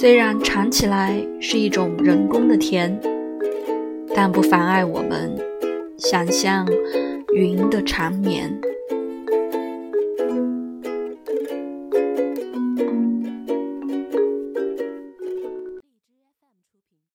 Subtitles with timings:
[0.00, 3.00] 虽然尝起来是一种人工的甜
[4.14, 5.36] 但不妨碍我们
[5.96, 6.64] 想象
[7.34, 8.48] 云的缠绵。